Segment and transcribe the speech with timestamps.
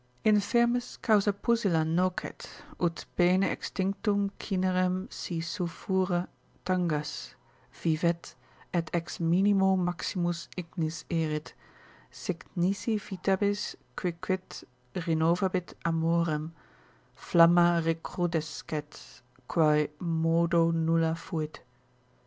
[0.25, 2.47] ———Infirmis causa pusilla nocet,
[2.81, 6.27] Ut pene extinctum cinerem si sulphure
[6.65, 7.35] tangas,
[7.71, 8.33] Vivet,
[8.73, 11.53] et ex minimo maximus ignis erit:
[12.09, 14.63] Sic nisi vitabis quicquid
[14.95, 16.53] renovabit amorem,
[17.15, 21.59] Flamma recrudescet, quae modo nulla fuit.